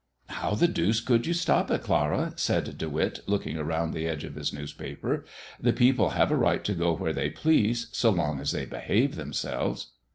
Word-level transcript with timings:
"How 0.29 0.55
the 0.55 0.67
deuce 0.67 1.07
would 1.07 1.27
you 1.27 1.33
stop 1.35 1.69
it, 1.69 1.83
Clara?" 1.83 2.33
said 2.35 2.75
De 2.79 2.89
Witt, 2.89 3.19
looking 3.27 3.57
around 3.59 3.91
the 3.93 4.07
edge 4.07 4.23
of 4.23 4.33
his 4.33 4.51
newspaper. 4.51 5.25
"The 5.59 5.73
people 5.73 6.09
have 6.09 6.31
a 6.31 6.35
right 6.35 6.63
to 6.63 6.73
go 6.73 6.93
where 6.93 7.13
they 7.13 7.29
please, 7.29 7.85
so 7.91 8.09
long 8.09 8.39
as 8.39 8.51
they 8.51 8.65
behave 8.65 9.13
themselves." 9.15 9.91